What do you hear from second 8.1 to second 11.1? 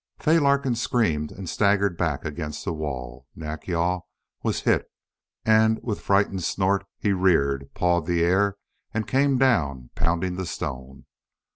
air, and came down, pounding the stone.